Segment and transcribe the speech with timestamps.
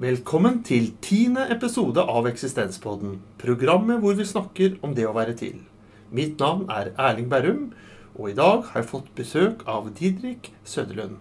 [0.00, 3.18] Velkommen til tiende episode av Eksistenspodden.
[3.36, 5.58] Programmet hvor vi snakker om det å være til.
[6.08, 7.66] Mitt navn er Erling Berrum,
[8.14, 11.18] og i dag har jeg fått besøk av Didrik Søderlund.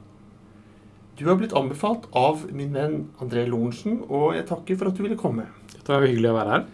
[1.19, 5.03] Du har blitt anbefalt av min venn André Lorentzen, og jeg takker for at du
[5.03, 5.49] ville komme.
[5.75, 6.67] Det var hyggelig å være her.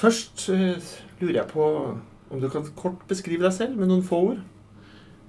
[0.00, 1.66] Først eh, lurer jeg på
[2.32, 4.40] om du kan kort beskrive deg selv med noen få ord?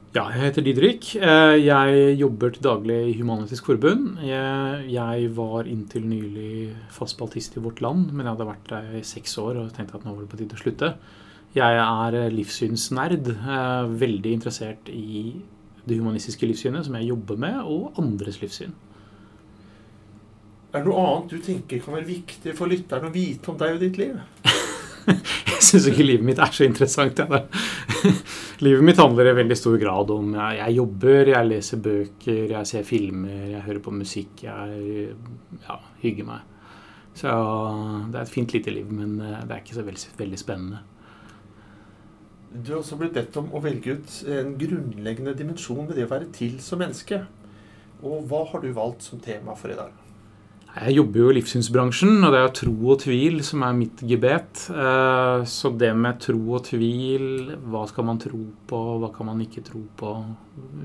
[0.10, 1.08] Ja, jeg heter Didrik.
[1.22, 4.18] Eh, jeg jobber til daglig i Human-Etisk Forbund.
[4.26, 8.88] Jeg, jeg var inntil nylig fast baltist i Vårt Land, men jeg hadde vært der
[8.98, 10.90] i seks år og tenkte at nå var det på tide å slutte.
[11.54, 13.30] Jeg er livssynsnerd.
[13.38, 15.36] eh, Veldig interessert i
[15.86, 18.74] det humanistiske livssynet som jeg jobber med, og andres livssyn.
[20.74, 23.78] Er det noe annet du tenker kan være viktig for lytteren å vite om deg
[23.78, 24.18] og ditt liv?
[25.50, 27.20] Jeg syns ikke livet mitt er så interessant.
[27.20, 27.42] Ja,
[28.66, 32.70] livet mitt handler i veldig stor grad om jeg, jeg jobber, jeg leser bøker, jeg
[32.70, 35.10] ser filmer, jeg hører på musikk, jeg
[35.66, 36.56] ja, hygger meg.
[37.20, 37.34] Så
[38.12, 40.84] det er et fint lite liv, men eh, det er ikke så veldig, veldig spennende.
[42.50, 46.14] Du har også blitt bedt om å velge ut en grunnleggende dimensjon ved det å
[46.14, 47.22] være til som menneske.
[48.00, 50.09] Og hva har du valgt som tema for i dag?
[50.78, 54.68] Jeg jobber jo i livssynsbransjen, og det er tro og tvil som er mitt gebet.
[54.70, 58.40] Eh, Så det med tro og tvil, hva skal man tro
[58.70, 60.12] på, hva kan man ikke tro på,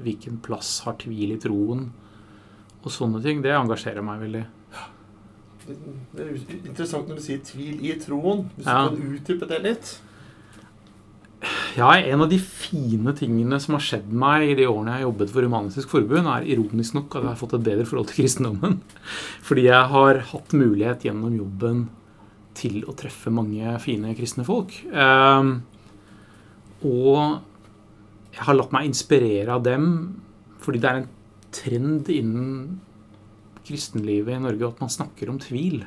[0.02, 1.90] hvilken plass har tvil i troen,
[2.82, 4.44] og sånne ting, det engasjerer meg veldig.
[6.14, 6.32] Det er
[6.68, 8.50] interessant når du sier tvil i troen.
[8.56, 8.88] Hvis Ja.
[8.88, 9.98] du kan utdype det litt?
[11.74, 15.08] Ja, En av de fine tingene som har skjedd meg i de årene jeg har
[15.08, 18.20] jobbet for Humanistisk Forbund, er ironisk nok at jeg har fått et bedre forhold til
[18.20, 18.76] kristendommen.
[19.48, 21.88] Fordi jeg har hatt mulighet gjennom jobben
[22.54, 24.76] til å treffe mange fine kristne folk.
[24.94, 25.56] Ehm,
[26.86, 27.40] og
[28.36, 29.88] jeg har latt meg inspirere av dem
[30.62, 31.10] fordi det er en
[31.54, 32.52] trend innen
[33.66, 35.82] kristenlivet i Norge at man snakker om tvil.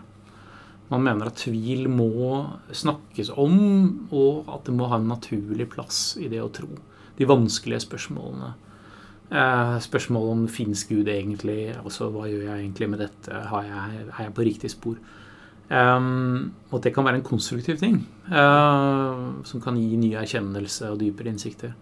[0.91, 3.57] Man mener at tvil må snakkes om,
[4.15, 6.69] og at det må ha en naturlig plass i det å tro.
[7.17, 8.53] De vanskelige spørsmålene.
[9.27, 11.73] Eh, spørsmål om fins Gud egentlig?
[11.75, 13.33] Altså, hva gjør jeg egentlig med dette?
[13.33, 14.99] Jeg, er jeg på riktig spor?
[15.67, 17.99] Um, og det kan være en konstruktiv ting.
[18.31, 21.73] uh, som kan gi ny erkjennelse og dypere innsikter.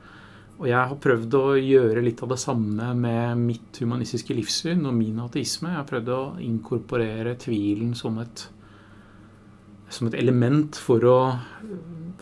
[0.58, 4.96] Og jeg har prøvd å gjøre litt av det samme med mitt humanistiske livssyn og
[4.96, 5.70] min ateisme.
[5.70, 8.48] Jeg har prøvd å inkorporere tvilen som et
[9.90, 11.20] som et element for å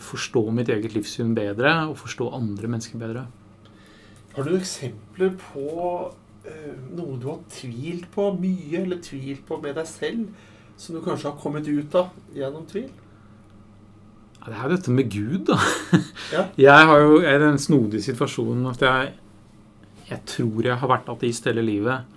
[0.03, 3.27] forstå mitt eget livssyn bedre og forstå andre mennesker bedre.
[4.33, 5.67] Har du eksempler på
[6.49, 10.27] eh, noe du har tvilt på mye, eller tvilt på med deg selv,
[10.77, 12.89] som du kanskje har kommet ut av gjennom tvil?
[14.39, 15.59] Ja, det er jo dette med Gud, da.
[16.33, 16.47] Ja.
[16.65, 19.13] Jeg har jo jeg er i den snodige situasjonen at jeg,
[20.09, 22.09] jeg tror jeg har vært ateist hele livet,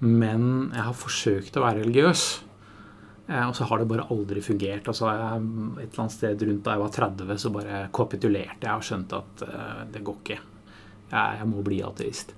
[0.00, 2.22] men jeg har forsøkt å være religiøs.
[3.28, 4.88] Eh, Og så har det bare aldri fungert.
[4.88, 8.86] Altså, et eller annet sted rundt da jeg var 30, så bare kapitulerte jeg og
[8.88, 10.38] skjønte at uh, det går ikke.
[11.10, 12.32] Jeg, jeg må bli ateist.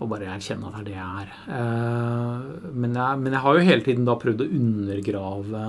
[0.00, 1.34] Og bare erkjenne at det er det jeg er.
[1.46, 5.66] Uh, men, jeg, men jeg har jo hele tiden da prøvd å undergrave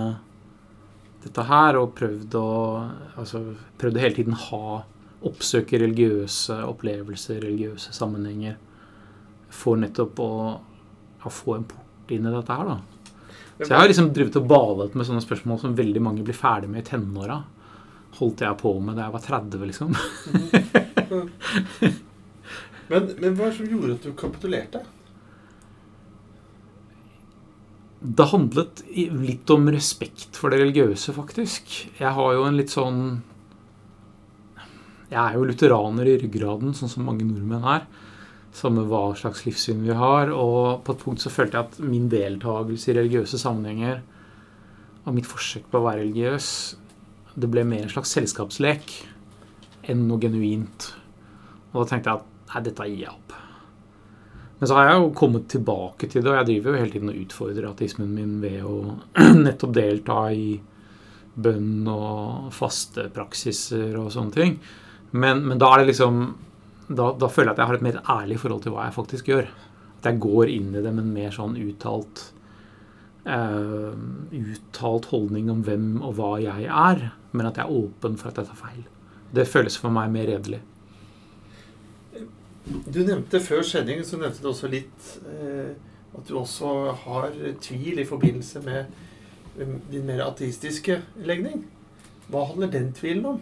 [1.23, 2.47] dette her, og prøvd å
[3.19, 3.43] altså,
[3.79, 4.63] prøvd å hele tiden ha
[5.23, 8.57] oppsøke religiøse opplevelser, religiøse sammenhenger,
[9.53, 10.33] for nettopp å,
[11.23, 12.92] å få en port inn i dette her, da.
[13.59, 16.71] Så jeg har liksom drevet og balet med sånne spørsmål som veldig mange blir ferdig
[16.71, 17.37] med i tenåra.
[18.17, 19.89] Holdt jeg på med da jeg var 30, liksom.
[22.91, 24.81] Men, men hva er det som gjorde at du kapitulerte?
[28.03, 31.77] Det handlet litt om respekt for det religiøse, faktisk.
[32.01, 32.99] Jeg har jo en litt sånn
[35.07, 37.87] Jeg er jo lutheraner i ryggraden, sånn som mange nordmenn er.
[38.53, 40.31] Samme hva slags livssyn vi har.
[40.33, 44.03] Og på et punkt så følte jeg at min deltakelse i religiøse sammenhenger
[45.03, 46.49] og mitt forsøk på å være religiøs,
[47.35, 48.93] det ble mer en slags selskapslek
[49.91, 50.93] enn noe genuint.
[51.73, 53.33] Og da tenkte jeg at nei, dette gir jeg opp.
[54.59, 57.11] Men så har jeg jo kommet tilbake til det, og jeg driver jo hele tiden
[57.11, 58.77] og utfordrer ateismen min ved å
[59.47, 60.53] nettopp delta i
[61.33, 64.55] bønn og faste praksiser og sånne ting.
[65.11, 66.21] Men, men da er det liksom
[66.87, 69.29] da, da føler jeg at jeg har et mer ærlig forhold til hva jeg faktisk
[69.31, 69.49] gjør.
[69.99, 72.25] At jeg går inn i det med en mer sånn uttalt
[73.27, 73.93] uh,
[74.35, 78.41] uttalt holdning om hvem og hva jeg er, men at jeg er åpen for at
[78.41, 78.83] jeg tar feil.
[79.33, 80.61] Det føles for meg mer redelig.
[82.63, 85.73] Du nevnte før sendingen så nevnte du også litt eh,
[86.13, 87.33] at du også har
[87.63, 88.85] tvil i forbindelse med
[89.57, 91.65] eh, din mer ateistiske legning.
[92.31, 93.41] Hva handler den tvilen om?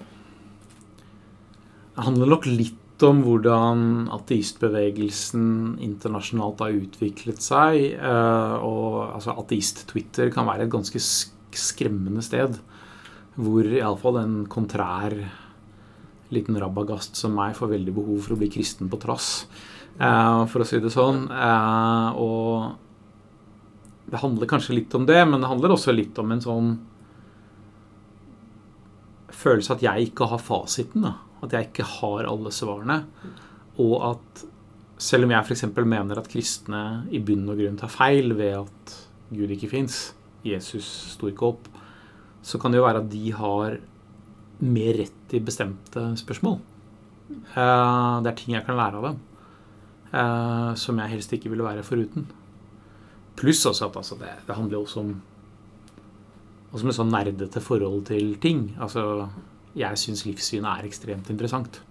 [1.91, 7.93] Det handler nok litt om hvordan ateistbevegelsen internasjonalt har utviklet seg.
[7.97, 10.99] eh, Og altså, ateist-Twitter kan være et ganske
[11.51, 12.59] skremmende sted.
[13.35, 15.15] Hvor iallfall en kontrær
[16.31, 19.45] liten rabagast som meg får veldig behov for å bli kristen på trass,
[19.99, 21.29] eh, for å si det sånn.
[21.31, 22.75] Eh, Og
[24.09, 26.79] det handler kanskje litt om det, men det handler også litt om en sånn
[29.31, 31.01] følelse at jeg ikke har fasiten.
[31.01, 31.13] da.
[31.41, 32.99] At jeg ikke har alle svarene.
[33.81, 34.43] Og at
[35.01, 35.65] selv om jeg f.eks.
[35.81, 38.97] mener at kristne i bunn og grunn tar feil ved at
[39.33, 40.11] Gud ikke fins,
[40.45, 40.85] Jesus
[41.15, 41.69] sto ikke opp,
[42.45, 43.79] så kan det jo være at de har
[44.61, 46.59] mer rett i bestemte spørsmål.
[47.31, 49.19] Eh, Det er ting jeg kan lære av dem
[50.13, 52.27] eh, som jeg helst ikke ville være foruten.
[53.39, 55.13] Pluss også at altså, det, det handler jo også om
[56.71, 58.69] også med sånn nerdete forhold til ting.
[58.79, 59.27] Altså,
[59.77, 61.81] jeg syns livssyn er ekstremt interessant.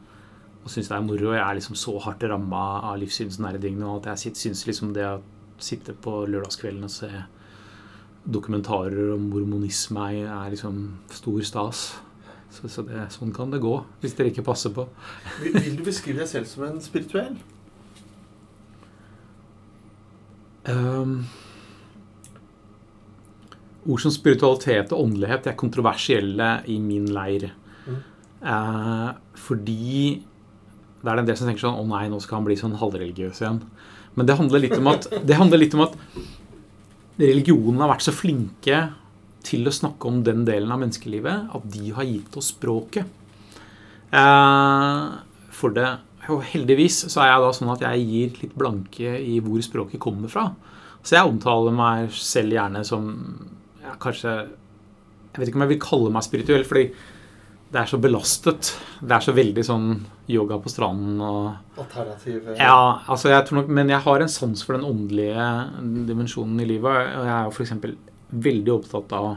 [0.61, 1.33] Og syns det er moro.
[1.33, 5.21] Jeg er liksom så hardt ramma av livssynsnerding nå at jeg syns liksom det å
[5.61, 7.11] sitte på lørdagskvelden og se
[8.31, 10.83] dokumentarer om mormonisme er liksom
[11.13, 11.85] stor stas.
[12.51, 13.73] Så, så det, sånn kan det gå,
[14.03, 14.85] hvis dere ikke passer på.
[15.39, 17.39] Vil, vil du beskrive deg selv som en spirituell?
[20.67, 21.23] Um,
[23.87, 27.53] ord som spiritualitet og åndelighet er kontroversielle i min leir.
[28.41, 30.21] Eh, fordi
[31.01, 33.43] det er en del som tenker sånn Å nei, nå skal han bli sånn halvreligiøs
[33.43, 33.63] igjen.
[34.17, 35.09] Men det handler litt om at,
[35.61, 35.97] litt om at
[37.21, 38.83] religionen har vært så flinke
[39.45, 43.09] til å snakke om den delen av menneskelivet at de har gitt oss språket.
[44.11, 45.05] Eh,
[45.55, 45.91] for det
[46.31, 50.03] og heldigvis så er jeg da sånn at jeg gir litt blanke i hvor språket
[50.03, 50.51] kommer fra.
[51.03, 53.07] Så jeg omtaler meg selv gjerne som
[53.81, 54.35] ja, kanskje
[55.31, 56.89] Jeg vet ikke om jeg vil kalle meg spirituell, fordi
[57.71, 58.73] det er så belastet.
[58.99, 59.91] Det er så veldig sånn
[60.31, 64.31] yoga på stranden og Alternativ eh, Ja, altså jeg tror nok Men jeg har en
[64.31, 65.47] sans for den åndelige
[66.09, 67.15] dimensjonen i livet.
[67.15, 67.73] Og jeg er jo f.eks.
[68.49, 69.31] veldig opptatt av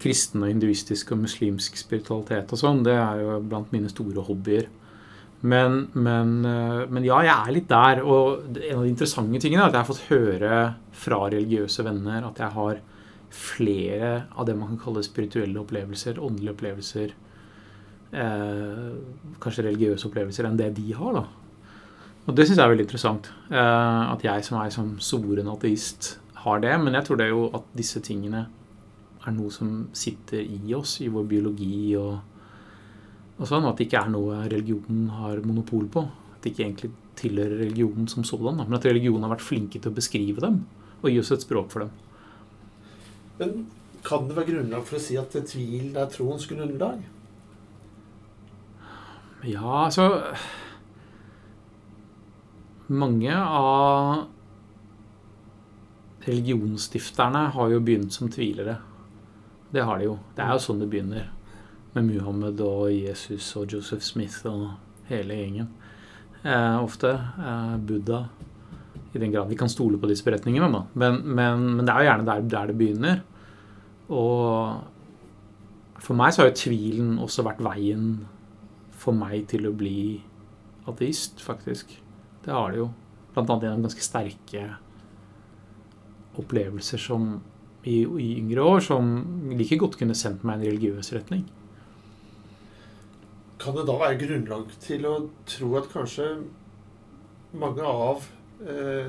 [0.00, 2.84] kristen og hinduistisk og muslimsk spiritualitet og sånn.
[2.84, 4.68] Det er jo blant mine store hobbyer.
[5.44, 8.04] Men, men, eh, men ja, jeg er litt der.
[8.04, 10.64] Og en av de interessante tingene er at jeg har fått høre
[11.04, 12.84] fra religiøse venner at jeg har
[13.34, 17.14] flere av det man kan kalle spirituelle opplevelser, åndelige opplevelser,
[18.14, 18.90] eh,
[19.42, 21.12] kanskje religiøse opplevelser, enn det de har.
[21.20, 21.24] da.
[22.24, 23.30] Og det syns jeg er veldig interessant.
[23.50, 26.74] Eh, at jeg som er som soren ateist har det.
[26.80, 28.46] Men jeg tror det er jo at disse tingene
[29.24, 32.18] er noe som sitter i oss, i vår biologi og,
[33.38, 33.68] og sånn.
[33.68, 36.06] At det ikke er noe religionen har monopol på.
[36.36, 38.56] At det ikke egentlig tilhører religionen som sådan.
[38.56, 40.64] da, Men at religionen har vært flinke til å beskrive dem
[41.04, 41.92] og gi oss et språk for dem.
[43.38, 43.66] Men
[44.04, 47.02] kan det være grunnlag for å si at tvil er troens grunnlag?
[49.44, 50.08] Ja, altså
[52.86, 54.26] Mange av
[56.24, 58.76] religionsstifterne har jo begynt som tvilere.
[59.72, 60.18] Det har de jo.
[60.36, 61.30] Det er jo sånn det begynner.
[61.94, 64.76] Med Muhammed og Jesus og Joseph Smith og
[65.08, 65.70] hele gjengen.
[66.44, 67.12] Eh, ofte.
[67.40, 68.26] Eh, Buddha.
[69.14, 70.68] I den grad vi kan stole på disse beretningene.
[70.98, 73.22] Men, men, men det er jo gjerne der, der det begynner.
[74.10, 78.08] Og for meg så har jo tvilen også vært veien
[79.04, 80.20] for meg til å bli
[80.90, 81.94] ateist, faktisk.
[82.44, 82.90] Det har det jo.
[83.34, 84.64] Blant annet gjennom ganske sterke
[86.38, 87.36] opplevelser som
[87.84, 89.10] i, i yngre år som
[89.54, 91.44] like godt kunne sendt meg en religiøs retning.
[93.60, 95.14] Kan det da være grunnlag til å
[95.48, 96.28] tro at kanskje
[97.56, 98.26] mange av
[98.62, 99.08] eh,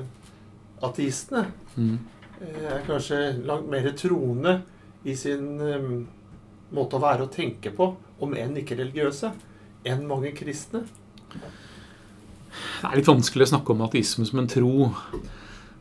[0.82, 1.98] ateistene Mm.
[2.40, 4.62] eh, er kanskje langt mer troende
[5.04, 5.88] i sin eh,
[6.72, 9.32] måte å være og tenke på, om enn ikke religiøse,
[9.84, 10.82] enn mange kristne?
[12.80, 14.88] Det er litt vanskelig å snakke om ateisme som en tro.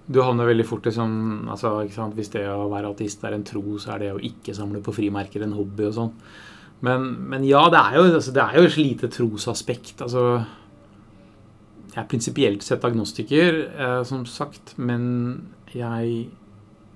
[0.05, 1.71] Du havner veldig fort i sånn altså?
[2.13, 4.93] Hvis det å være ateist er en tro, så er det å ikke samle på
[4.93, 6.11] frimerker en hobby og sånn.
[6.85, 10.03] Men, men ja, det er jo, altså, det er jo et lite trosaspekt.
[10.05, 10.43] Altså
[11.95, 16.29] Jeg er prinsipielt sett agnostiker, eh, som sagt, men jeg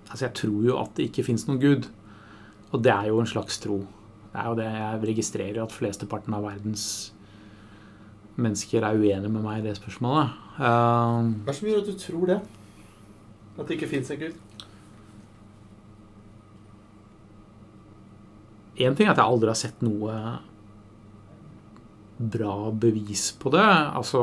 [0.09, 1.83] Altså, jeg tror jo at det ikke fins noen gud.
[2.73, 3.75] Og det er jo en slags tro.
[4.33, 6.85] Det er jo det jeg registrerer at flesteparten av verdens
[8.35, 10.33] mennesker er uenige med meg i det spørsmålet.
[10.57, 12.39] Eh, Hva er det som gjør at du tror det?
[13.59, 14.33] At det ikke fins en gud?
[18.79, 20.17] Én ting er at jeg aldri har sett noe
[22.19, 23.63] bra bevis på det.
[23.95, 24.21] Altså,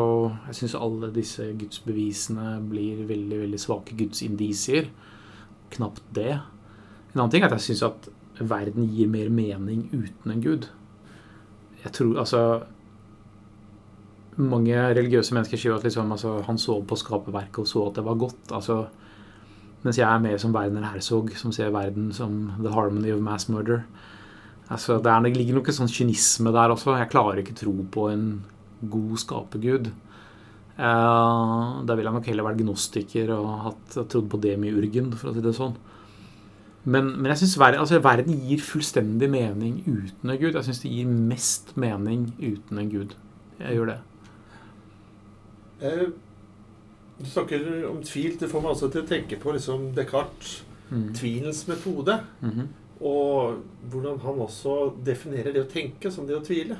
[0.51, 4.91] jeg syns alle disse gudsbevisene blir veldig veldig svake gudsindisier.
[5.73, 6.35] Knapt det.
[7.15, 10.69] En annen ting er at jeg syns at verden gir mer mening uten en gud.
[11.85, 12.43] Jeg tror altså
[14.37, 18.05] mange religiøse mennesker sier at liksom, altså, han så på skaperverket og så at det
[18.05, 18.53] var godt.
[18.53, 18.83] Altså,
[19.83, 23.49] mens jeg er mer som Werner Herzog, som ser verden som the harmony of mass
[23.49, 23.87] murder.
[24.67, 26.97] Altså, det, er, det ligger noe sånn kynisme der også.
[26.99, 28.27] Jeg klarer ikke tro på en
[28.91, 29.93] god skapergud.
[30.77, 35.37] Uh, da vil jeg nok heller vært gnostiker og hatt, trodd på demiurgen, for å
[35.37, 35.77] si det sånn.
[36.87, 40.53] Men, men jeg syns verden, altså, verden, gir fullstendig mening uten en gud.
[40.53, 43.17] Jeg syns det gir mest mening uten en gud.
[43.63, 43.99] Jeg gjør det.
[45.83, 46.09] Uh,
[47.17, 48.35] du snakker om tvil.
[48.39, 50.59] Det får meg også til å tenke på liksom Descartes'
[50.91, 51.09] mm.
[51.17, 52.21] tvilens metode.
[52.43, 52.69] Mm -hmm.
[53.05, 53.59] Og
[53.91, 56.79] hvordan han også definerer det å tenke som det å tvile.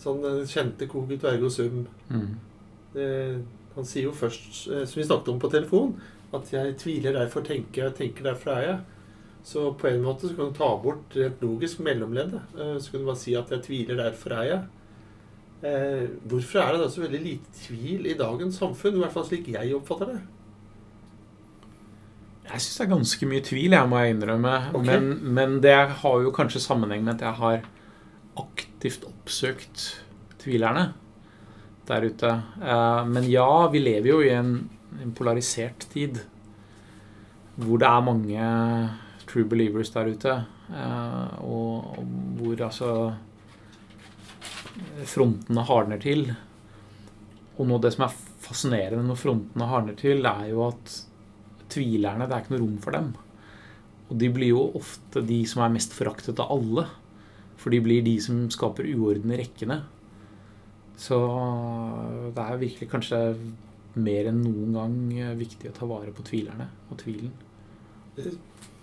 [0.00, 1.82] Sånn den kjente cogit ergo sum.
[2.08, 2.30] Mm.
[2.94, 3.08] Det,
[3.74, 6.00] han sier jo først, eh, som vi snakket om på telefon,
[6.32, 8.80] at 'jeg tviler, derfor tenker jeg, tenker, derfor er jeg'.
[9.44, 12.42] Så på en måte så kan du ta bort rent logisk mellomleddet.
[12.58, 14.64] Eh, så kan du bare si at 'jeg tviler, derfor er jeg'.
[15.62, 18.94] Eh, hvorfor er det da så veldig lite tvil i dagens samfunn?
[18.94, 20.20] I hvert fall slik jeg oppfatter det.
[22.50, 24.54] Jeg syns det er ganske mye tvil, jeg må jeg innrømme.
[24.74, 24.88] Okay.
[24.88, 27.62] Men, men, det har jo kanskje sammenheng med at jeg har
[28.40, 29.84] aktivt oppsøkt
[30.42, 30.90] tvilerne
[31.86, 32.34] der ute.
[32.62, 34.54] Eh, men ja, vi lever jo i en,
[35.02, 36.22] en polarisert tid
[37.60, 38.44] hvor det er mange
[39.28, 40.36] true believers der ute.
[41.42, 42.06] Og, og,
[42.38, 42.90] hvor altså
[45.10, 46.30] frontene hardner til.
[47.58, 50.94] Og noe av det som er fascinerende når frontene hardner til, er jo at
[51.72, 53.12] tvilerne Det er ikke noe rom for dem.
[54.10, 56.86] Og de blir jo ofte de som er mest foraktet av alle.
[57.60, 59.80] For de blir de som skaper uorden i rekkene.
[61.00, 61.16] Så
[62.36, 63.20] det er virkelig kanskje
[64.00, 67.32] mer enn noen gang viktig å ta vare på tvilerne og tvilen.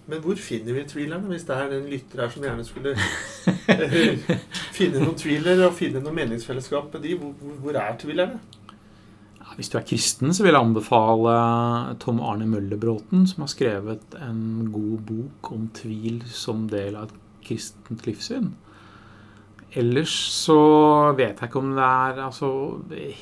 [0.08, 2.94] Men hvor finner vi tvilerne, hvis det er en lytter her som gjerne skulle
[4.78, 7.18] finne noen tviler og finne noe meningsfellesskap med de?
[7.20, 8.40] Hvor, hvor er tvilerne?
[9.56, 11.34] Hvis du er kristen, så vil jeg anbefale
[12.04, 17.16] Tom Arne Møllerbråten, som har skrevet en god bok om tvil som del av et
[17.48, 18.52] kristent livssyn.
[19.78, 20.60] Ellers så
[21.18, 22.52] vet jeg ikke om det er altså,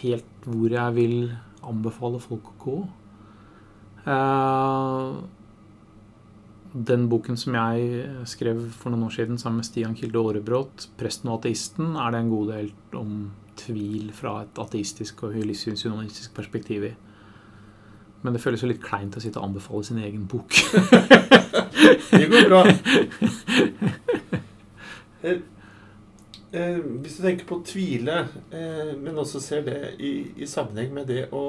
[0.02, 1.16] helt hvor jeg vil
[1.66, 2.76] anbefale folk å gå.
[4.06, 5.24] Uh,
[6.76, 11.32] den boken som jeg skrev for noen år siden sammen med Stian Kilde Aarebrot, 'Presten
[11.32, 13.16] og ateisten', er det en god del om
[13.58, 16.94] tvil fra et ateistisk og livssynshumanistisk perspektiv i.
[18.24, 20.56] Men det føles jo litt kleint å sitte og anbefale sin egen bok.
[22.12, 22.64] det går bra.
[25.26, 25.40] Eh,
[26.54, 28.20] eh, hvis du tenker på å tvile,
[28.54, 31.40] eh, men også ser det i, i sammenheng med det å,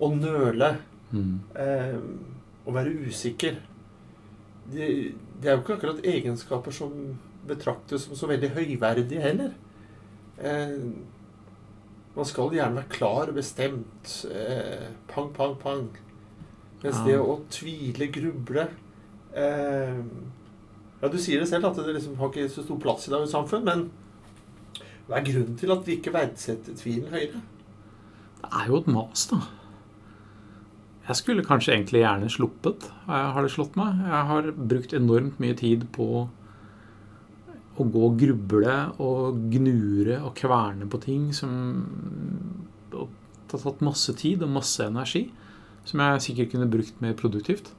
[0.00, 0.70] å nøle,
[1.12, 1.34] mm.
[2.64, 3.58] å være usikker
[4.70, 6.92] det, det, er jo ikke akkurat egenskaper som
[7.48, 9.50] betraktes som så veldig høyverdige heller.
[10.38, 10.78] Eh,
[12.16, 14.12] man skal gjerne være klar og bestemt.
[14.28, 15.86] Eh, pang, pang, pang.
[16.82, 17.04] Mens ja.
[17.06, 18.66] det å tvile, gruble
[19.38, 19.98] eh,
[21.02, 23.34] Ja, du sier det selv at det liksom har ikke så stor plass i dagens
[23.34, 23.84] samfunn, men
[25.06, 27.42] hva er grunnen til at vi ikke verdsetter tvilen høyere?
[28.42, 29.40] Det er jo et mas, da.
[31.08, 33.98] Jeg skulle kanskje egentlig gjerne sluppet, har det slått meg.
[34.06, 36.28] Jeg har brukt enormt mye tid på
[37.80, 41.52] å gå og gruble og gnure og kverne på ting som
[42.92, 45.26] har tatt masse tid og masse energi.
[45.88, 47.72] Som jeg sikkert kunne brukt mer produktivt.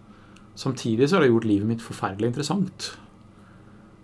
[0.60, 2.90] Samtidig så har det gjort livet mitt forferdelig interessant.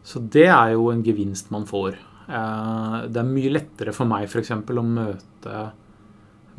[0.08, 1.98] Så det er jo en gevinst man får.
[2.30, 4.54] Eh, det er mye lettere for meg f.eks.
[4.56, 5.66] å møte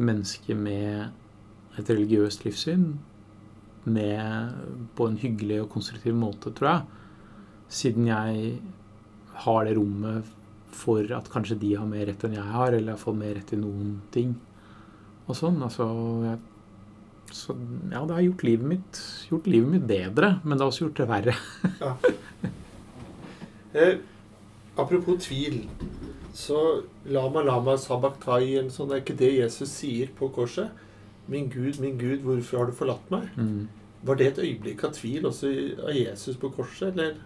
[0.00, 2.86] mennesker med et religiøst livssyn
[3.90, 4.54] med,
[4.96, 6.82] på en hyggelig og konstruktiv måte, tror jeg.
[7.80, 8.60] Siden jeg
[9.44, 10.36] har det rommet
[10.80, 13.52] for at kanskje de har mer rett enn jeg har, eller har fått mer rett
[13.54, 14.34] i noen ting.
[15.26, 15.60] Og sånn.
[15.62, 15.86] Altså
[16.26, 16.38] jeg,
[17.30, 17.54] Så
[17.92, 21.02] ja, det har gjort livet mitt, gjort livet mitt bedre, men det har også gjort
[21.02, 21.34] det verre.
[21.84, 21.92] ja.
[23.78, 24.00] eh,
[24.76, 25.60] apropos tvil.
[26.34, 26.58] Så
[27.10, 30.74] lama lama sabaktai, sånn, er ikke det Jesus sier på korset?
[31.30, 33.30] Min Gud, min Gud, hvorfor har du forlatt meg?
[33.38, 33.68] Mm.
[34.06, 35.50] Var det et øyeblikk av tvil også
[35.86, 37.18] av Jesus på korset, eller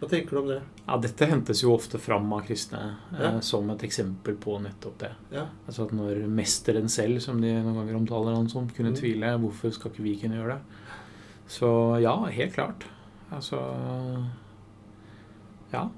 [0.00, 0.60] hva tenker du om det?
[0.84, 3.28] Ja, Dette hentes jo ofte fram av kristne eh, ja.
[3.28, 5.12] eh, som et eksempel på nettopp det.
[5.32, 5.46] Ja.
[5.66, 8.98] Altså at når mesteren selv, som de noen ganger omtaler han som, kunne mm.
[9.00, 10.80] tvile, hvorfor skal ikke vi kunne gjøre det?
[11.54, 11.70] Så
[12.02, 12.88] ja, helt klart.
[13.34, 13.60] Altså
[15.72, 15.88] Ja.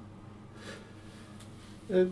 [1.89, 2.07] Eh,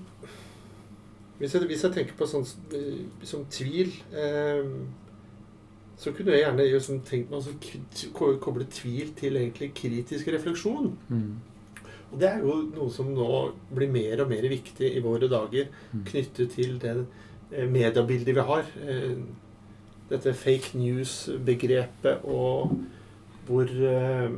[1.37, 4.69] hvis, jeg, hvis, jeg, tenker på sånn som tvil eh,
[5.99, 10.91] så kunne jeg gjerne liksom tenkt meg å koble tvil til egentlig kritisk refleksjon.
[11.07, 11.35] Mm.
[12.19, 13.29] Det er jo noe som nå
[13.75, 16.03] blir mer og mer viktig i våre dager, mm.
[16.09, 17.05] knyttet til den
[17.51, 18.69] eh, mediebildet vi har.
[18.85, 19.17] Eh,
[20.09, 22.75] dette fake news-begrepet og
[23.47, 24.37] hvor eh,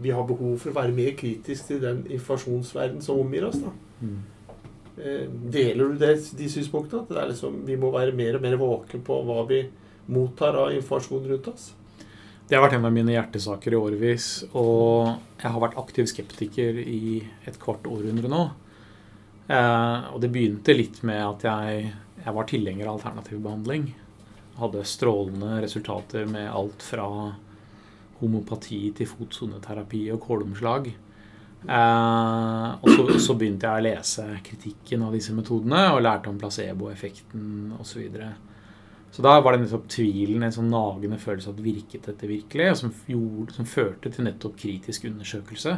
[0.00, 3.60] vi har behov for å være mer kritisk til den informasjonsverden som omgir oss.
[3.60, 3.72] da.
[4.00, 4.20] Mm.
[5.52, 7.04] Deler du det, de synspunktene?
[7.04, 9.62] At det er liksom, vi må være mer og mer våken på hva vi
[10.10, 11.70] mottar av informasjon rundt oss?
[12.50, 14.24] Det har vært en av mine hjertesaker i årevis.
[14.58, 15.06] Og
[15.38, 18.40] jeg har vært aktiv skeptiker i et kvart århundre nå.
[19.46, 21.92] Eh, og det begynte litt med at jeg,
[22.24, 23.86] jeg var tilhenger av alternativ behandling.
[24.58, 27.06] Hadde strålende resultater med alt fra
[28.18, 30.90] homopati til fotsoneterapi og kolomslag.
[31.70, 36.42] Eh, og så, så begynte jeg å lese kritikken av disse metodene og lærte om
[36.42, 37.92] placeboeffekten osv.
[37.94, 38.34] Så, videre.
[39.10, 42.76] Så da var det nettopp tvilen, en sånn nagende følelse at virket dette virkelig, og
[42.78, 45.72] som, gjorde, som førte til nettopp kritisk undersøkelse.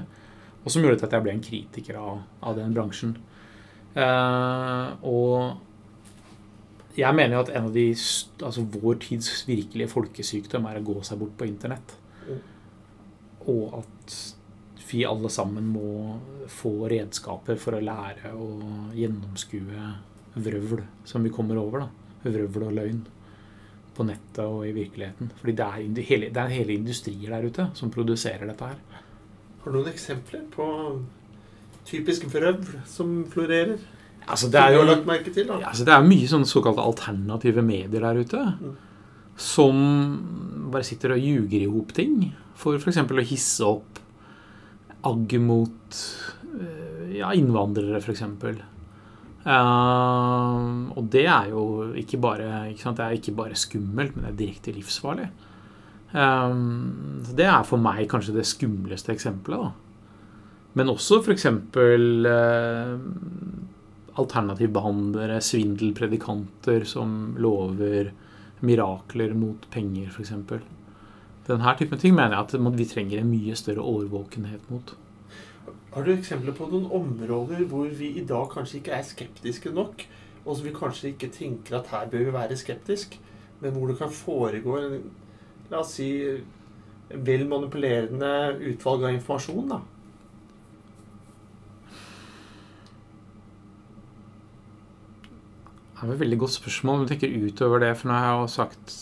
[0.62, 3.16] Og som gjorde at jeg ble en kritiker av, av den bransjen.
[3.96, 7.86] Uh, og jeg mener jo at en av de,
[8.44, 11.96] altså vår tids virkelige folkesykdom er å gå seg bort på internett.
[13.48, 14.18] Og at
[14.92, 16.18] vi alle sammen må
[16.52, 18.48] få redskaper for å lære å
[18.92, 19.88] gjennomskue
[20.36, 21.86] vrøvl som vi kommer over.
[21.86, 22.28] da.
[22.28, 23.02] Vrøvl og løgn
[23.96, 25.30] på nettet og i virkeligheten.
[25.40, 28.78] Fordi det er, hele, det er hele industrier der ute som produserer dette her.
[29.62, 30.68] Har du noen eksempler på
[31.88, 33.76] typisk vrøvl som florerer?
[34.22, 35.58] Altså, det, er jo, lagt merke til, da?
[35.66, 38.42] altså, det er mye sånne såkalte alternative medier der ute.
[38.60, 38.76] Mm.
[39.42, 39.80] Som
[40.72, 42.28] bare sitter og ljuger i hop ting.
[42.58, 43.00] For f.eks.
[43.02, 43.98] å hisse opp
[45.08, 46.02] agg mot
[46.54, 48.22] eh, ja, innvandrere, f.eks.
[49.42, 54.30] Uh, og det er jo ikke bare, ikke det er ikke bare skummelt, men det
[54.32, 55.28] er direkte livsfarlig.
[56.12, 59.66] Um, det er for meg kanskje det skumleste eksempelet.
[59.66, 59.70] Da.
[60.78, 61.46] Men også f.eks.
[61.74, 62.98] Uh,
[64.22, 68.12] alternativbehandlere, svindelpredikanter som lover
[68.62, 70.34] mirakler mot penger, f.eks.
[71.48, 74.94] Denne typen ting mener jeg at vi trenger en mye større årvåkenhet mot.
[75.92, 80.06] Har du eksempler på noen områder hvor vi i dag kanskje ikke er skeptiske nok,
[80.44, 83.18] og som vi kanskje ikke tenker at her bør vi være skeptisk,
[83.60, 85.02] men hvor det kan foregå en
[85.70, 86.08] la oss si,
[87.12, 88.32] vel manipulerende
[88.72, 89.68] utvalg av informasjon?
[89.72, 89.80] da?
[96.02, 96.96] Det er et veldig godt spørsmål.
[96.96, 98.94] Om du tenker utover det, for nå har jeg jo sagt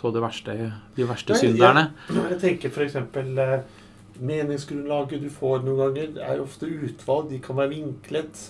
[0.00, 0.54] de verste,
[0.96, 1.90] de verste synderne.
[2.08, 2.96] Jeg, jeg tenker f.eks.
[4.20, 7.30] Meningsgrunnlaget du får noen ganger, er ofte utvalg.
[7.32, 8.44] De kan være vinklet.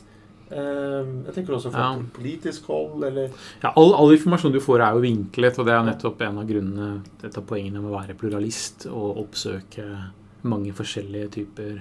[0.47, 2.03] Eh, jeg tenker også fra ja.
[2.15, 3.33] politisk hold, eller
[3.65, 6.47] Ja, all, all, informasjon du får, er jo vinklet, og det er nettopp en av
[6.47, 6.91] grunnene
[7.27, 9.87] Et av poengene med å være pluralist og oppsøke
[10.47, 11.81] mange forskjellige typer,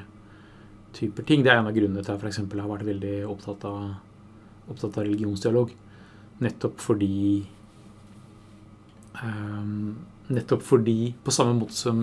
[0.98, 1.44] typer ting.
[1.46, 2.42] Det er en av grunnene til at jeg f.eks.
[2.58, 3.84] har vært veldig opptatt av,
[4.66, 5.76] opptatt av religionsdialog.
[6.42, 7.46] Nettopp fordi
[9.22, 9.94] um,
[10.34, 12.00] Nettopp fordi, på samme måte som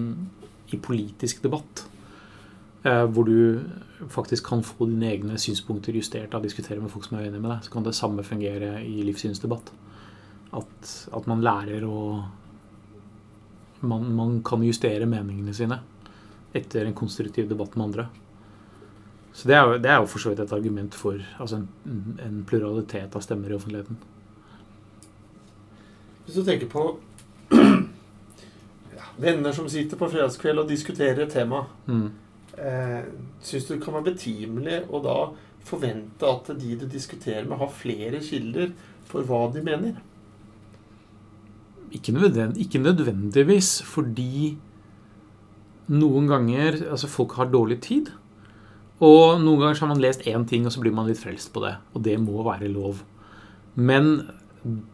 [0.72, 1.84] i politisk debatt,
[2.86, 3.62] uh, hvor du
[4.10, 7.42] faktisk kan få dine egne synspunkter justert av å diskutere med folk som er uenige
[7.42, 9.72] med deg, så kan det samme fungere i livssynsdebatt.
[10.52, 11.98] At, at man lærer å
[13.82, 15.80] man, man, kan justere meningene sine
[16.54, 18.06] etter en konstruktiv debatt med andre.
[19.32, 22.18] Så det er jo, det er jo for så vidt et argument for altså en,
[22.20, 23.96] en pluralitet av stemmer i offentligheten.
[26.26, 26.84] Hvis du tenker på
[29.20, 32.06] venner som sitter på fredagskveld og diskuterer et tema, mm.
[32.56, 33.02] eh,
[33.44, 35.18] syns du det kan være betimelig å da
[35.66, 38.72] forvente at de du diskuterer med, har flere kilder
[39.08, 40.00] for hva de mener?
[41.92, 44.56] Ikke, nødvendig, ikke nødvendigvis, fordi
[45.92, 48.12] noen ganger Altså, folk har dårlig tid.
[49.02, 51.50] Og noen ganger så har man lest én ting, og så blir man litt frelst
[51.52, 51.74] på det.
[51.92, 53.02] Og det må være lov.
[53.74, 54.28] Men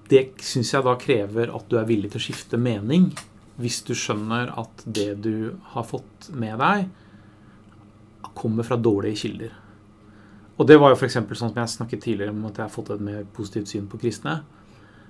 [0.09, 3.11] det syns jeg da krever at du er villig til å skifte mening.
[3.59, 6.88] Hvis du skjønner at det du har fått med deg,
[8.38, 9.57] kommer fra dårlige kilder.
[10.59, 11.18] Og det var jo f.eks.
[11.18, 13.99] sånn som jeg snakket tidligere om at jeg har fått et mer positivt syn på
[14.03, 14.40] kristne.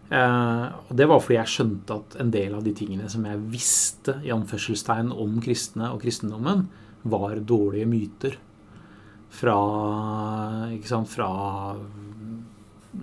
[0.09, 3.41] Eh, og det var fordi jeg skjønte at en del av de tingene som jeg
[3.53, 6.69] visste i anførselstegn om kristne og kristendommen,
[7.09, 8.37] var dårlige myter.
[9.39, 9.57] Fra,
[10.73, 11.29] ikke sant, fra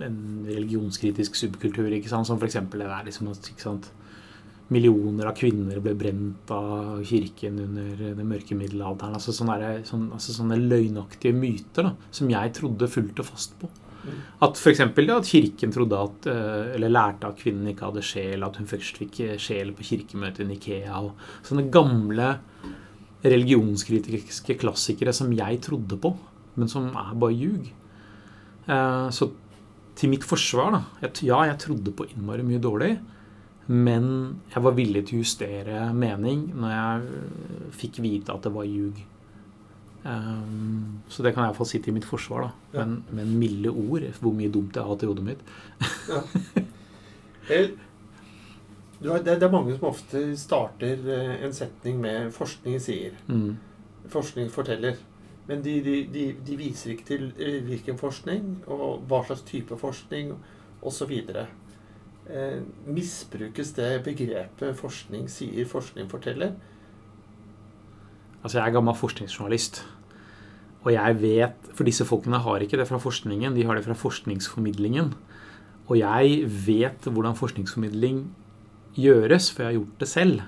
[0.02, 2.28] en religionskritisk subkultur, ikke sant?
[2.28, 2.58] som f.eks.
[2.58, 3.90] det der liksom at
[4.74, 9.14] millioner av kvinner ble brent av kirken under den mørke middelalderen.
[9.18, 13.70] Altså sånne, sånne, altså sånne løgnaktige myter da, som jeg trodde fullt og fast på.
[14.06, 14.18] Mm.
[14.46, 14.82] At f.eks.
[14.82, 18.98] at kirken trodde at, eh, eller lærte at kvinnen ikke hadde sjel, at hun først
[19.02, 20.98] fikk sjel på kirkemøtet i Nikea.
[20.98, 22.34] og Sånne gamle
[23.26, 26.12] religionskritiske klassikere som jeg trodde på,
[26.56, 27.70] men som er bare ljug.
[28.66, 29.30] Eh, så
[29.96, 31.10] til mitt forsvar, da.
[31.24, 32.96] Ja, jeg trodde på innmari mye dårlig.
[33.66, 34.08] Men
[34.52, 39.00] jeg var villig til å justere mening når jeg fikk vite at det var ljug.
[40.06, 42.50] Um, så det kan jeg iallfall si til mitt forsvar, da.
[42.76, 42.84] Ja.
[42.84, 44.06] Men, men milde ord.
[44.20, 45.42] Hvor mye dumt jeg har hatt i hodet mitt.
[46.10, 46.22] ja.
[47.46, 53.18] Har, det, det er mange som ofte starter eh, en setning med 'forskning sier'.
[53.28, 53.58] Mm.
[54.10, 54.96] Forskning forteller.
[55.46, 59.78] Men de, de, de, de viser ikke til eh, hvilken forskning, og hva slags type
[59.78, 60.32] forskning,
[60.82, 61.12] osv.
[62.26, 66.54] Eh, misbrukes det begrepet 'forskning sier', 'forskning forteller'?
[68.42, 69.86] Altså, jeg er gammel forskningsjournalist.
[70.82, 73.92] Og jeg vet For disse folkene har ikke det fra forskningen, de har det fra
[73.92, 75.14] forskningsformidlingen.
[75.88, 78.30] Og jeg vet hvordan forskningsformidling
[78.94, 80.40] gjøres, for jeg har gjort det selv.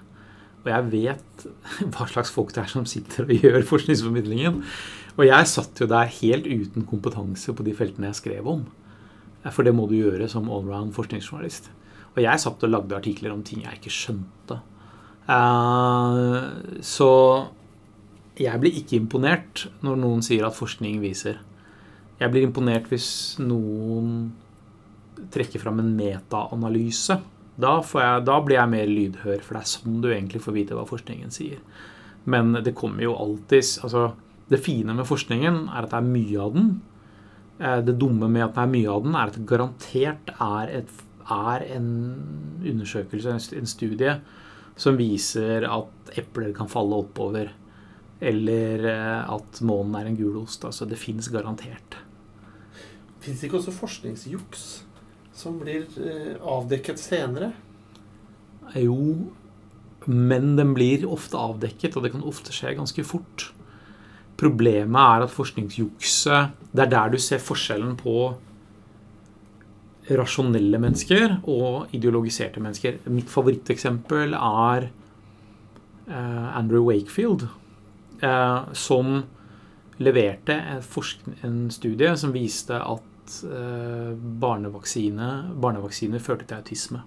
[0.64, 1.46] Og jeg vet
[1.92, 4.64] hva slags folk det er som sitter og gjør forskningsformidlingen.
[5.16, 8.66] Og jeg satt jo der helt uten kompetanse på de feltene jeg skrev om.
[9.46, 11.70] For det må du gjøre som allround forskningsjournalist.
[12.16, 14.58] Og jeg satt og lagde artikler om ting jeg ikke skjønte.
[15.28, 17.10] Uh, så
[18.38, 21.38] jeg blir ikke imponert når noen sier at forskning viser.
[22.18, 23.08] Jeg blir imponert hvis
[23.42, 24.32] noen
[25.34, 27.18] trekker fram en metaanalyse.
[27.58, 27.74] Da,
[28.22, 31.34] da blir jeg mer lydhør, for det er sånn du egentlig får vite hva forskningen
[31.34, 31.62] sier.
[32.30, 34.10] Men det kommer jo alltid altså,
[34.48, 36.68] Det fine med forskningen er at det er mye av den.
[37.60, 40.74] Eh, Det dumme med at det er mye av den, er at det garantert er,
[40.82, 40.90] et,
[41.28, 41.88] er en
[42.64, 44.18] undersøkelse, en studie,
[44.78, 47.50] som viser at epler kan falle oppover.
[48.20, 50.64] Eller eh, at månen er en gulost.
[50.64, 51.98] Altså, det fins garantert.
[53.20, 54.68] Fins det ikke også forskningsjuks
[55.38, 57.52] som blir eh, avdekket senere?
[58.78, 59.30] Jo,
[60.06, 63.50] men den blir ofte avdekket, og det kan ofte skje ganske fort.
[64.38, 68.18] Problemet er at forskningsjukset Det er der du ser forskjellen på
[70.16, 73.00] rasjonelle mennesker og ideologiserte mennesker.
[73.12, 77.44] Mitt favoritteksempel er eh, Andrew Wakefield,
[78.22, 79.18] eh, som
[79.98, 80.56] leverte
[81.44, 87.04] en, studie som viste at eh, barnevaksine, barnevaksiner førte til autisme.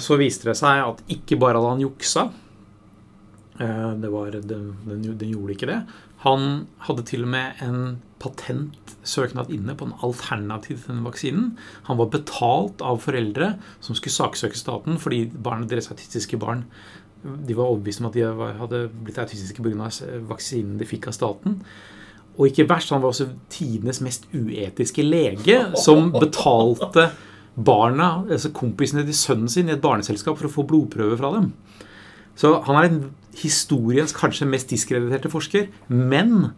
[0.00, 2.22] Så viste det seg at ikke bare hadde han juksa,
[3.60, 5.80] var, den, den, gjorde ikke det.
[6.24, 11.52] Han hadde til og med en patentsøknad inne på en alternativ til den vaksinen.
[11.88, 16.66] Han var betalt av foreldre som skulle saksøke staten fordi barna, deres autistiske barn
[17.20, 19.88] de var overbevist om at de hadde blitt autistiske pga.
[20.28, 21.60] vaksinen de fikk av staten.
[22.38, 27.10] Og ikke verst, han var også tidenes mest uetiske lege, som betalte
[27.56, 31.50] barna, altså kompisene til sønnen sin, i et barneselskap for å få blodprøver fra dem.
[32.38, 33.00] Så han er en
[33.36, 35.68] historiens kanskje mest diskrediterte forsker.
[35.88, 36.52] Men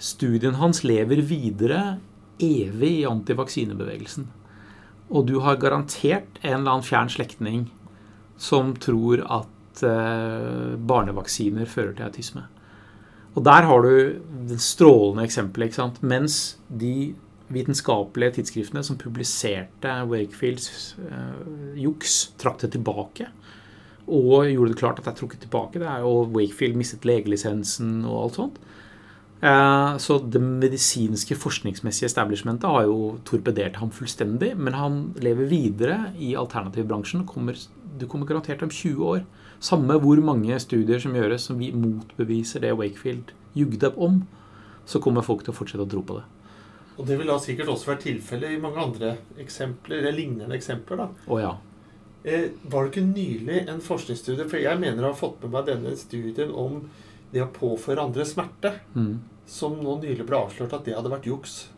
[0.00, 1.98] studien hans lever videre
[2.40, 4.28] evig i antivaksinebevegelsen.
[5.10, 7.66] Og du har garantert en eller annen fjern slektning
[8.40, 12.46] som tror at eh, barnevaksiner fører til autisme.
[13.36, 15.70] Og der har du det strålende eksempelet.
[15.70, 16.00] ikke sant?
[16.02, 16.38] Mens
[16.68, 17.14] de
[17.50, 23.28] vitenskapelige tidsskriftene som publiserte Wakefields eh, juks, trakk det tilbake.
[24.10, 25.78] Og gjorde det klart at det er trukket tilbake.
[25.78, 28.60] Det er jo Wakefield mistet legelisensen og alt sånt.
[29.42, 34.56] Eh, Så det medisinske forskningsmessige establishmentet har jo torpedert ham fullstendig.
[34.56, 37.26] Men han lever videre i alternativbransjen.
[37.26, 37.56] Kommer,
[37.98, 39.22] du kommer garantert om 20 år.
[39.60, 44.26] Samme hvor mange studier som gjøres som vi motbeviser det Wakefield jugde om,
[44.86, 46.24] så kommer folk til å fortsette å tro på det.
[46.98, 50.96] Og det vil da sikkert også være tilfellet i mange andre eksempler, eller lignende eksempler.
[50.96, 51.08] da.
[51.28, 51.52] Å ja.
[52.24, 55.66] Eh, var det ikke nylig en forskningsstudie For jeg mener å ha fått med meg
[55.70, 56.90] denne studien om
[57.32, 59.20] det å påføre andre smerte, Mm.
[59.46, 61.68] som nå nylig ble avslørt at det hadde vært juks.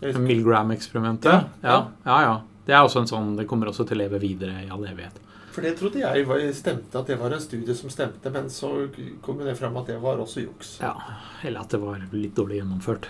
[0.00, 1.24] Jeg ikke- Milgram-eksperimentet.
[1.32, 1.86] Ja, Ja, ja.
[2.06, 2.40] ja, ja.
[2.66, 5.12] Det er også en sånn, det kommer også til å leve videre i all evighet.
[5.50, 8.88] For det trodde jeg var, stemte, at det var en studie som stemte, men så
[9.20, 10.78] kom det fram at det var også juks.
[10.80, 10.94] Ja,
[11.42, 13.04] Eller at det var litt dårlig gjennomført.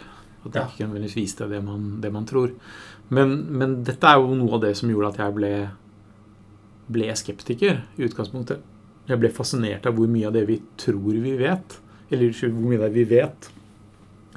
[0.47, 0.67] At det Ja.
[0.67, 2.51] ikke nødvendigvis viste det man, det man tror.
[3.11, 5.71] Men, men dette er jo noe av det som gjorde at jeg ble,
[6.91, 8.61] ble skeptiker i utgangspunktet.
[9.11, 11.79] Jeg ble fascinert av hvor mye av det vi tror vi vet,
[12.11, 13.51] eller hvor mye av det vi vet,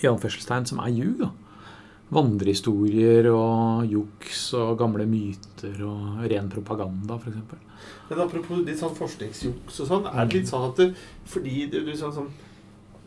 [0.04, 1.20] i anførselstegn, som er ljug.
[1.22, 1.30] da.
[2.14, 7.38] Vandrehistorier og juks og gamle myter og ren propaganda, f.eks.
[8.10, 11.80] Men apropos litt sånn forskningsjuks og sånn, er det litt sånn at du, fordi du,
[11.88, 12.28] du, sånn, som,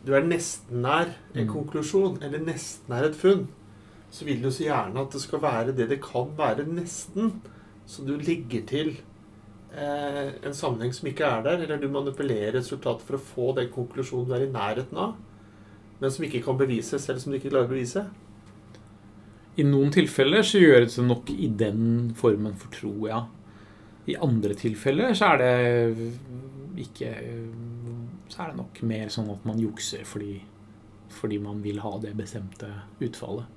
[0.05, 1.51] du er nesten nær en Mm.
[1.53, 3.47] konklusjon, eller nesten nær et funn,
[4.11, 7.37] så vil du så gjerne at det skal være det det kan være nesten.
[7.87, 8.97] Så du legger til
[9.75, 14.29] en sammenheng som ikke er der, eller du manipulerer resultatet for å få den konklusjonen
[14.29, 15.17] du er i nærheten av,
[15.99, 18.05] men som ikke kan bevises, selv som du ikke klarer å bevise.
[19.57, 23.23] I noen tilfeller så gjøres det nok i den formen for tro, ja.
[24.07, 26.11] I andre tilfeller så er det
[26.79, 27.09] ikke
[28.29, 30.37] Så er det nok mer sånn at man jukser fordi,
[31.11, 32.69] fordi man vil ha det bestemte
[33.03, 33.49] utfallet.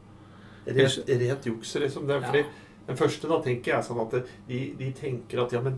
[0.67, 2.09] Rent, rent juks, liksom.
[2.09, 2.51] Det er fordi Ja.
[2.91, 4.15] Den første da tenker jeg sånn at
[4.49, 5.77] de, de tenker at ja, men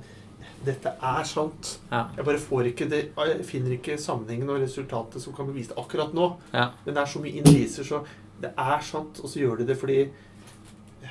[0.66, 1.76] dette er sant.
[1.90, 2.06] Ja.
[2.16, 5.80] Jeg bare får ikke det, jeg finner ikke sammenhengen og resultatet som kan bevise det
[5.82, 6.28] akkurat nå.
[6.52, 6.70] Ja.
[6.84, 8.02] Men det er så mye indiser, så
[8.42, 10.04] det er sant, og så gjør de det fordi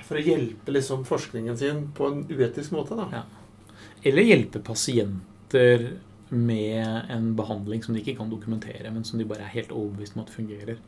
[0.08, 2.98] for å hjelpe liksom forskningen sin på en uetisk måte.
[3.00, 3.08] da.
[3.22, 3.84] Ja.
[4.04, 5.92] Eller hjelpe pasienter
[6.32, 10.16] med en behandling som de ikke kan dokumentere, men som de bare er helt overbevist
[10.18, 10.80] om at fungerer.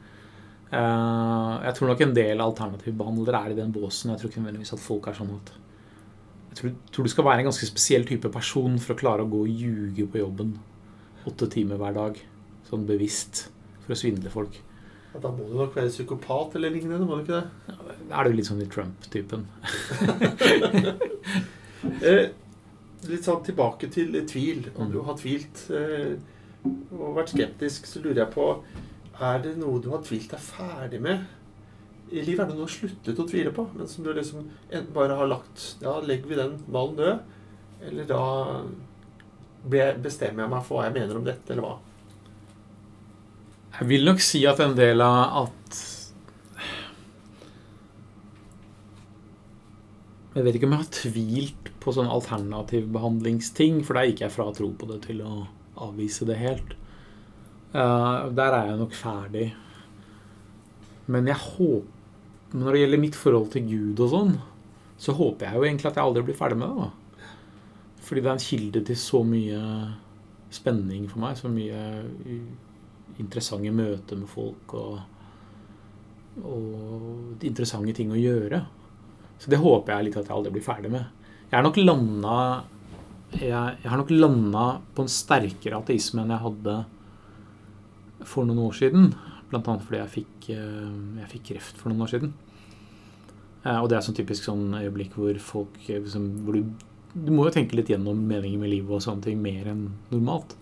[0.73, 4.11] Eh, jeg tror nok en del alternativbehandlere er i den båsen.
[4.11, 5.51] Jeg tror ikke nødvendigvis at folk er sånn at
[6.53, 9.29] Jeg tror, tror du skal være en ganske spesiell type person for å klare å
[9.31, 10.51] gå og ljuge på jobben
[11.25, 12.19] åtte timer hver dag,
[12.69, 13.47] sånn bevisst,
[13.85, 14.59] for å svindle folk.
[15.13, 17.05] Ja, Da må du nok være psykopat eller lignende.
[17.07, 17.75] må du ikke det?
[18.09, 19.47] Da er du litt sånn i Trump-typen.
[22.03, 22.29] Eh,
[23.09, 24.69] litt sånn tilbake til tvil.
[24.75, 24.91] Om Mm.
[24.93, 26.13] du har tvilt eh,
[26.95, 28.45] og vært skeptisk, så lurer jeg på
[29.21, 31.25] Er det noe du har tvilt deg ferdig med
[32.13, 32.43] i livet?
[32.43, 34.45] Er det noe du har sluttet å tvile på, men som du liksom
[34.93, 37.39] bare har lagt Ja, legger vi den ballen død?
[37.89, 38.23] Eller da
[40.03, 41.73] bestemmer jeg meg for hva jeg mener om dette, eller hva?
[43.79, 45.81] Jeg vil nok si at en del av at
[50.33, 54.33] Jeg vet ikke om jeg har tvilt på sånn alternativ behandlingsting, for der gikk jeg
[54.33, 55.43] fra å tro på det til å
[55.85, 56.73] avvise det helt.
[57.73, 59.45] Uh, der er jeg nok ferdig.
[61.05, 62.02] Men jeg håper
[62.53, 64.33] Når det gjelder mitt forhold til Gud og sånn,
[65.01, 66.85] så håper jeg jo egentlig at jeg aldri blir ferdig med det.
[66.85, 67.25] da.
[68.03, 69.61] Fordi det er en kilde til så mye
[70.53, 71.39] spenning for meg.
[71.39, 71.81] Så mye
[73.21, 75.01] interessante møter med folk og,
[76.43, 78.61] og interessante ting å gjøre.
[79.41, 81.09] Så det håper jeg litt at jeg aldri blir ferdig med.
[81.49, 82.37] Jeg er nok landa
[83.33, 86.75] jeg, jeg har nok landa på en sterkere ateisme enn jeg hadde
[88.29, 89.07] for noen år siden.
[89.59, 92.33] Annet fordi jeg fikk, eh, jeg fikk kreft for noen år siden.
[93.65, 96.63] Eh, Og det er sånn typisk sånn øyeblikk hvor folk liksom, hvor du,
[97.15, 100.55] du må jo tenke litt gjennom meningen med livet og sånne ting mer enn normalt.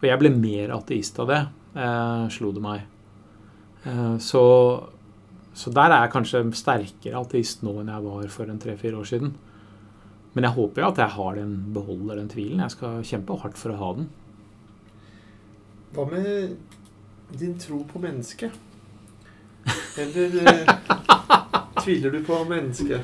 [0.00, 1.40] Og jeg ble mer ateist av det,
[1.78, 2.82] eh, slo det meg.
[3.86, 4.42] Eh, så,
[5.54, 9.04] så der er jeg kanskje sterkere ateist nå enn jeg var for en tre-fire år
[9.08, 9.32] siden.
[10.34, 12.60] Men jeg håper jo at jeg har den, beholder den tvilen.
[12.64, 14.06] Jeg skal kjempe hardt for å ha den.
[15.92, 16.54] Hva med
[17.38, 18.52] din tro på mennesket?
[19.98, 20.72] Eller eh,
[21.84, 23.02] tviler du på mennesket?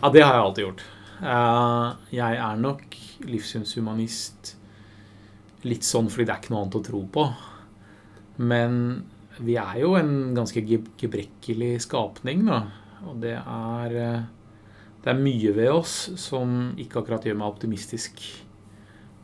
[0.00, 0.84] Ja, det har jeg alltid gjort.
[1.20, 2.96] Eh, Jeg er nok
[3.28, 4.54] livssynshumanist
[5.68, 7.24] litt sånn fordi det er ikke noe annet å tro på.
[8.40, 8.76] Men
[9.40, 12.62] vi er jo en ganske gebrekkelig skapning, da.
[13.08, 14.28] Og det er eh,
[15.00, 18.18] Det er mye ved oss som ikke akkurat gjør meg optimistisk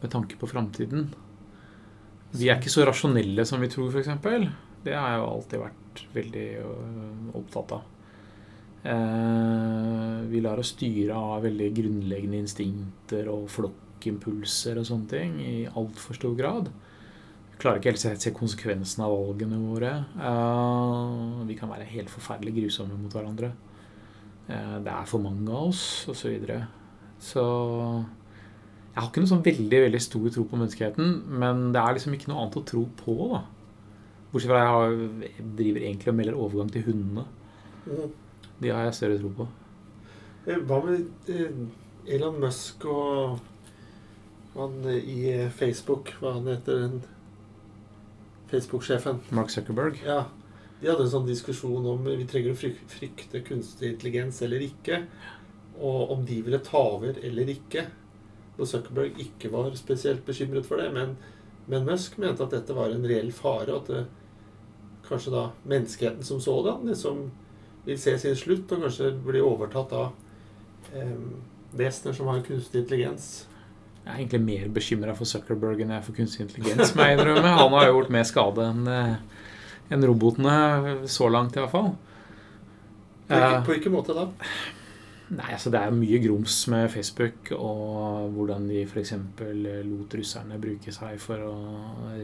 [0.00, 1.10] med tanke på framtiden.
[2.34, 4.10] Vi er ikke så rasjonelle som vi tror, f.eks.
[4.86, 7.84] Det har jeg jo alltid vært veldig øh, opptatt av.
[8.86, 15.54] Eh, vi lar oss styre av veldig grunnleggende instinkter og flokkimpulser og sånne ting i
[15.66, 16.70] altfor stor grad.
[17.50, 19.92] Vi klarer ikke helt å se konsekvensen av valgene våre.
[20.20, 23.54] Eh, vi kan være helt forferdelig grusomme mot hverandre.
[24.46, 26.20] Eh, det er for mange av oss, osv.
[26.20, 26.60] Så, videre.
[27.18, 27.46] så
[28.96, 32.14] jeg har ikke noe sånn veldig veldig stor tro på menneskeheten, men det er liksom
[32.16, 33.16] ikke noe annet å tro på.
[33.34, 33.42] da.
[34.30, 34.94] Bortsett fra jeg har,
[35.26, 37.24] jeg driver egentlig og melder overgang til hundene.
[37.84, 38.14] Mm.
[38.64, 39.46] De har jeg større tro på.
[40.46, 41.58] Eh, Hva med eh,
[42.16, 43.36] Elon Musk og
[44.56, 45.20] han eh, i
[45.52, 46.96] Facebook Hva han heter den
[48.48, 49.20] Facebook-sjefen?
[49.36, 50.00] Mark Zuckerberg.
[50.06, 50.22] Ja.
[50.80, 55.02] De hadde en sånn diskusjon om vi trenger å frykte kunstig intelligens eller ikke.
[55.84, 57.84] Og om de ville ta over eller ikke.
[58.58, 60.90] Og Zuckerberg ikke var spesielt bekymret for det.
[60.94, 61.16] Men,
[61.68, 63.68] men Musk mente at dette var en reell fare.
[63.72, 64.04] og At det,
[65.08, 67.26] kanskje da menneskeheten som sådan liksom
[67.86, 70.08] vil se sin slutt og kanskje bli overtatt av
[70.94, 71.12] eh,
[71.78, 73.46] vesener som har kunstig intelligens.
[74.06, 76.94] Jeg er egentlig mer bekymra for Zuckerberg enn jeg er for kunstig intelligens.
[76.96, 77.52] må jeg innrømme.
[77.60, 78.90] Han har gjort mer skade enn
[79.88, 80.56] en robotene,
[81.06, 81.92] så langt i hvert fall.
[83.26, 84.28] På hvilken, Eh, på hvilken måte da?
[85.26, 89.12] Nei, altså Det er mye grums med Facebook, og hvordan de f.eks.
[89.42, 91.54] lot russerne bruke seg for å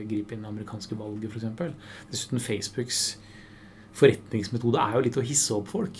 [0.07, 1.75] gripe inn det amerikanske valget, f.eks.
[2.12, 3.03] Dessuten, Facebooks
[3.99, 5.99] forretningsmetode er jo litt å hisse opp folk.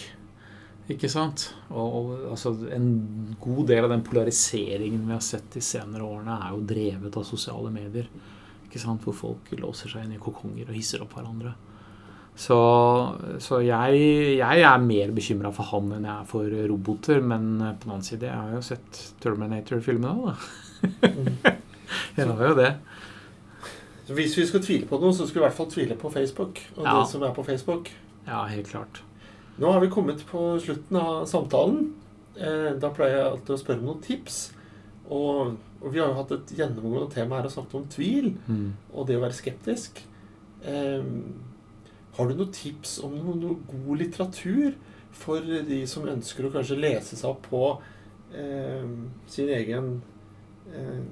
[0.91, 1.49] Ikke sant?
[1.71, 6.39] Og, og altså, En god del av den polariseringen vi har sett de senere årene,
[6.39, 8.09] er jo drevet av sosiale medier.
[8.67, 9.03] Ikke sant?
[9.03, 11.55] Hvor folk låser seg inn i kokonger og hisser opp hverandre.
[12.35, 12.57] Så,
[13.45, 13.99] så jeg,
[14.39, 17.21] jeg er mer bekymra for han enn jeg er for roboter.
[17.21, 20.35] Men på den annen side, jeg har jo sett Terminator-filmene, da.
[22.17, 22.71] jeg har jo det.
[24.13, 26.59] Hvis vi skulle tvile på noe, så skulle vi i hvert fall tvile på Facebook.
[26.77, 26.97] Og Ja.
[26.99, 27.91] det som er på Facebook.
[28.27, 29.03] Ja, helt klart.
[29.61, 31.93] Nå har vi kommet på slutten av samtalen.
[32.37, 34.41] Eh, da pleier jeg alltid å spørre om noen tips.
[35.13, 35.57] Og
[35.93, 38.73] vi har jo hatt et gjennomgående tema her og snakket om tvil Mm.
[38.95, 40.01] og det å være skeptisk.
[40.65, 41.03] Eh,
[42.17, 44.77] har du noen tips om noe, noe god litteratur
[45.17, 47.65] for de som ønsker å kanskje lese seg opp på
[48.37, 48.85] eh,
[49.33, 49.95] sin egen
[50.73, 51.03] eh,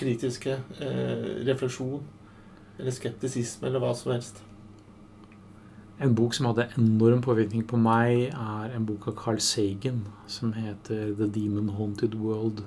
[0.00, 2.04] kritiske eh, refleksjon
[2.80, 4.40] eller skeptisisme eller hva som helst?
[6.00, 10.54] En bok som hadde enorm påvirkning på meg, er en bok av Carl Sagan som
[10.56, 12.64] heter 'The Demon Haunted World',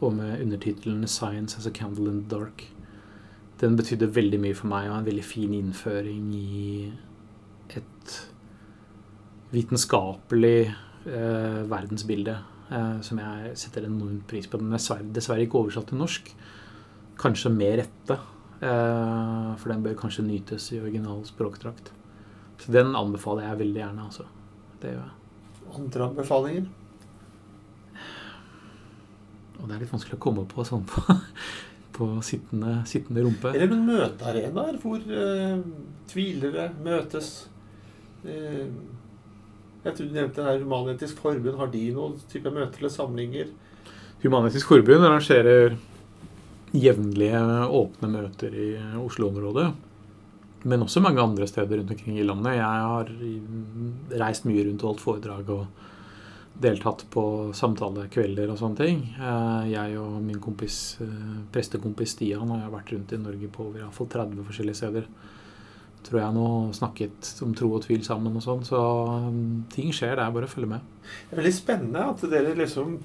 [0.00, 2.77] og med undertittelen 'Science as a Candle in the Dark'.
[3.58, 6.92] Den betydde veldig mye for meg, og en veldig fin innføring i
[7.74, 8.14] et
[9.52, 12.36] vitenskapelig eh, verdensbilde
[12.70, 14.60] eh, som jeg setter enormt pris på.
[14.60, 16.32] Den er dessverre, ikke oversatt til norsk.
[17.18, 18.18] Kanskje med rette,
[18.62, 21.92] eh, for den bør kanskje nytes i original språkdrakt.
[22.58, 24.04] Så den anbefaler jeg veldig gjerne.
[24.04, 24.28] altså.
[24.82, 25.14] Det gjør jeg.
[25.78, 26.68] Andre anbefalinger?
[29.58, 31.02] Og det er litt vanskelig å komme på sånn på,
[31.98, 33.52] på sittende, sittende rumpe.
[33.54, 35.58] Eller noen møtearenaer hvor eh,
[36.10, 37.32] tvilere møtes.
[38.24, 38.68] Eh,
[39.84, 41.58] jeg tror du nevnte her Human-Etisk Forbund.
[41.58, 43.50] Har de noen type møter eller samlinger?
[44.22, 45.76] Human-Etisk Forbund arrangerer
[46.74, 49.68] jevnlige åpne møter i Oslo-området.
[50.68, 52.58] Men også mange andre steder rundt omkring i landet.
[52.58, 53.12] Jeg har
[54.24, 55.86] reist mye rundt og holdt foredrag og
[56.58, 57.22] deltatt på
[57.54, 59.02] samtalekvelder og sånne ting.
[59.14, 63.78] Eh, Jeg og min kompis, eh, prestekompis Stian har vært rundt i Norge på over
[63.78, 65.06] i hvert fall 30 forskjellige steder.
[66.08, 68.64] Tror jeg nå snakket om tro og tvil sammen og sånn.
[68.64, 68.78] Så
[69.30, 70.16] mm, ting skjer.
[70.16, 70.80] Det er bare å følge med.
[71.02, 72.98] Det er veldig spennende at dere liksom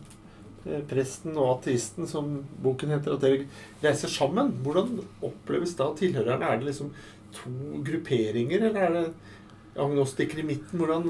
[0.66, 3.46] eh, Presten og ateisten, som boken heter, at dere
[3.84, 4.54] reiser sammen.
[4.63, 6.50] Hvordan oppleves da tilhørerne?
[6.50, 6.94] Er det liksom
[7.34, 7.50] to
[7.86, 9.06] grupperinger, eller er det
[9.79, 10.79] agnostikere i midten?
[10.79, 11.09] Hvordan,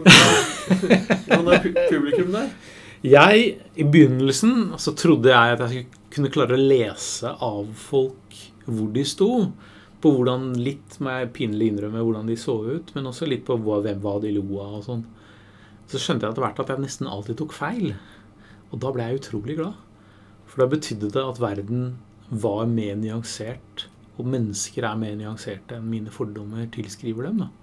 [1.27, 2.49] hvordan er publikum der?
[3.03, 8.93] Jeg, I begynnelsen så trodde jeg at jeg kunne klare å lese av folk hvor
[8.95, 9.29] de sto.
[10.03, 13.57] På hvordan, Litt må jeg pinlig innrømme hvordan de så ut, men også litt på
[13.59, 14.77] hvem hva de lo av.
[14.79, 15.03] og sånn.
[15.91, 17.93] Så skjønte jeg etter hvert at jeg nesten alltid tok feil.
[18.71, 19.75] Og da ble jeg utrolig glad.
[20.47, 21.97] For da betydde det at verden
[22.29, 27.43] var mer nyansert, og mennesker er mer nyanserte enn mine fordommer tilskriver dem.
[27.43, 27.62] da.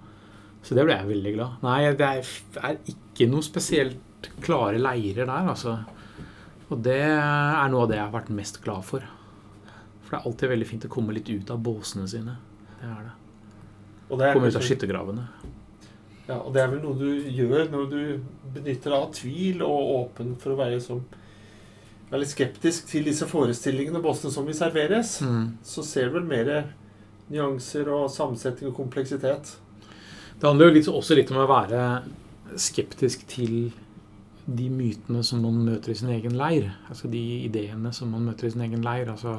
[0.61, 1.61] Så det ble jeg veldig glad.
[1.65, 2.27] Nei, det er,
[2.61, 5.79] er ikke noe spesielt klare leirer der, altså.
[6.71, 9.05] Og det er noe av det jeg har vært mest glad for.
[10.05, 12.37] For det er alltid veldig fint å komme litt ut av båsene sine.
[12.77, 13.15] Det er det.
[14.11, 15.25] Det er, Komme ut av skyttergravene.
[16.27, 17.99] ja, og det er vel noe du gjør når du
[18.55, 20.99] benytter deg av tvil og åpen for å være, som,
[22.09, 25.17] være litt skeptisk til disse forestillingene og båsene som vi serveres.
[25.23, 25.57] Mm.
[25.63, 26.51] Så ser du vel mer
[27.31, 29.55] nyanser og sammensetning og kompleksitet.
[30.41, 31.81] Det handler jo litt, også litt om å være
[32.57, 33.69] skeptisk til
[34.49, 36.71] de mytene som man møter i sin egen leir.
[36.89, 39.11] Altså de ideene som man møter i sin egen leir.
[39.13, 39.35] Altså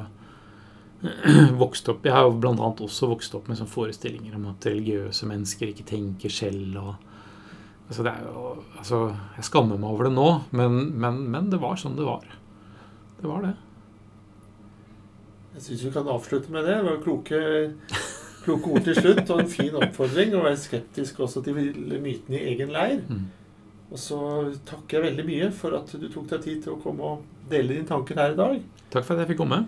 [1.61, 5.27] vokst opp, Jeg har jo annet også vokst opp med sånne forestillinger om at religiøse
[5.27, 6.77] mennesker ikke tenker selv.
[6.79, 6.95] og
[7.89, 9.01] altså jo, altså
[9.35, 12.23] Jeg skammer meg over det nå, men, men, men det var sånn det var.
[13.19, 13.53] Det var det.
[15.53, 16.79] Jeg syns vi kan avslutte med det.
[16.79, 17.39] Det var kloke,
[18.43, 20.35] kloke ord til slutt, og en fin oppfordring.
[20.37, 23.01] Og være skeptisk også til mytene i egen leir.
[23.07, 23.25] Mm.
[23.93, 24.19] Og så
[24.65, 27.75] takker jeg veldig mye for at du tok deg tid til å komme og dele
[27.75, 28.59] dine tanker her i dag.
[28.93, 29.63] Takk for at jeg fikk komme.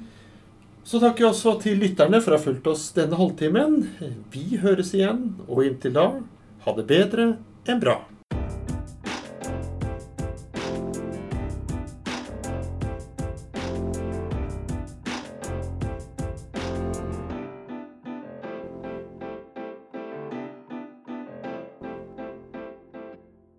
[0.86, 3.80] Så takker jeg også til lytterne for å ha fulgt oss denne halvtimen.
[4.34, 6.10] Vi høres igjen, og inntil da,
[6.66, 7.32] ha det bedre
[7.70, 8.00] enn bra.